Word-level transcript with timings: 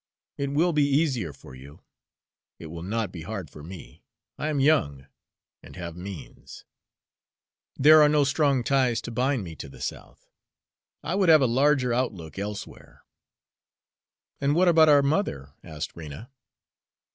It 0.35 0.51
will 0.51 0.73
be 0.73 0.81
easier 0.87 1.31
for 1.31 1.53
you, 1.53 1.79
it 2.57 2.71
will 2.71 2.81
not 2.81 3.11
be 3.11 3.21
hard 3.21 3.51
for 3.51 3.61
me 3.61 4.01
I 4.35 4.47
am 4.47 4.59
young, 4.59 5.05
and 5.61 5.75
have 5.75 5.95
means. 5.95 6.65
There 7.77 8.01
are 8.01 8.09
no 8.09 8.23
strong 8.23 8.63
ties 8.63 8.99
to 9.03 9.11
bind 9.11 9.43
me 9.43 9.55
to 9.57 9.69
the 9.69 9.79
South. 9.79 10.27
I 11.03 11.13
would 11.13 11.29
have 11.29 11.43
a 11.43 11.45
larger 11.45 11.93
outlook 11.93 12.39
elsewhere." 12.39 13.03
"And 14.39 14.55
what 14.55 14.67
about 14.67 14.89
our 14.89 15.03
mother?" 15.03 15.53
asked 15.63 15.95
Rena. 15.95 16.31